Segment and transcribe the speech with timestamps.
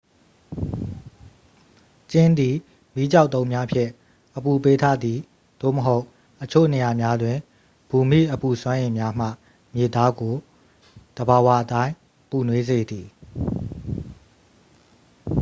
[2.11, 2.55] ကျင်းသည်
[2.95, 3.91] မီးကျောက်တုံးများဖြင့်
[4.37, 5.19] အပူပေးထားသည်
[5.61, 6.03] သို့မဟုတ်
[6.43, 7.37] အချို့နေရာများတွင်
[7.89, 9.27] ဘူမိအပူစွမ်းအင်များမှ
[9.73, 10.35] မြေသားကို
[11.17, 11.93] သဘာဝအတိုင်း
[12.29, 13.07] ပူနွေးစေသည်